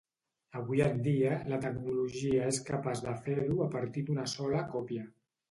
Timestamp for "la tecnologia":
1.53-2.47